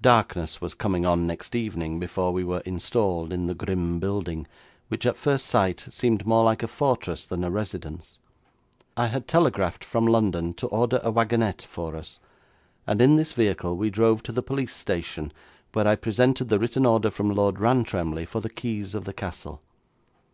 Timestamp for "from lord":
17.10-17.60